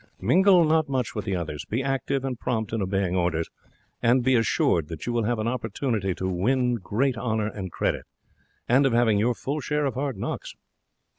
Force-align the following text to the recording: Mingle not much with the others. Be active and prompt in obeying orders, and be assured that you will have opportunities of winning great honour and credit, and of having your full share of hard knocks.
Mingle 0.19 0.65
not 0.65 0.89
much 0.89 1.13
with 1.13 1.25
the 1.25 1.35
others. 1.35 1.63
Be 1.65 1.83
active 1.83 2.25
and 2.25 2.39
prompt 2.39 2.73
in 2.73 2.81
obeying 2.81 3.15
orders, 3.15 3.51
and 4.01 4.23
be 4.23 4.33
assured 4.33 4.87
that 4.87 5.05
you 5.05 5.13
will 5.13 5.25
have 5.25 5.37
opportunities 5.37 6.19
of 6.21 6.33
winning 6.33 6.73
great 6.77 7.19
honour 7.19 7.45
and 7.51 7.71
credit, 7.71 8.05
and 8.67 8.87
of 8.87 8.93
having 8.93 9.19
your 9.19 9.35
full 9.35 9.59
share 9.59 9.85
of 9.85 9.93
hard 9.93 10.17
knocks. 10.17 10.55